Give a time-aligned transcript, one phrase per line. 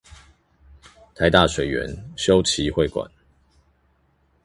[1.13, 1.85] 臺大水源
[2.17, 3.07] 修齊會館